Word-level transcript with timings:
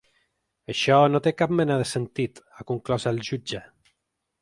Això 0.73 0.97
no 1.11 1.21
té 1.27 1.35
cap 1.43 1.53
mena 1.59 1.79
de 1.83 1.87
sentit, 1.91 2.43
ha 2.59 2.69
conclòs 2.73 3.09
el 3.13 3.25
jutge. 3.31 3.65